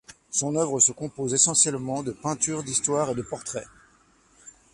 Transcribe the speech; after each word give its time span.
Son 0.31 0.55
œuvre 0.55 0.79
se 0.79 0.91
compose 0.91 1.35
essentiellement 1.35 2.01
de 2.01 2.09
peinture 2.11 2.63
d'histoire 2.63 3.11
et 3.11 3.13
de 3.13 3.21
portraits. 3.21 3.67